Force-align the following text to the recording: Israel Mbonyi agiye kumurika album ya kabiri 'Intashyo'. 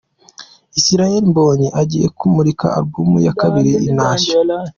Israel 0.79 1.13
Mbonyi 1.31 1.67
agiye 1.81 2.07
kumurika 2.17 2.65
album 2.77 3.09
ya 3.25 3.33
kabiri 3.41 3.71
'Intashyo'. 3.77 4.39